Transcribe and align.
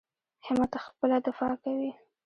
همت 0.45 0.73
خپله 0.85 1.17
دفاع 1.25 1.51
کوي. 1.63 1.91